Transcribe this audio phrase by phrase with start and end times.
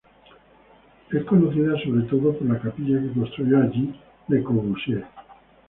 [1.11, 3.93] Es conocida sobre todo por la capilla que construyó allí
[4.29, 5.05] Le Corbusier.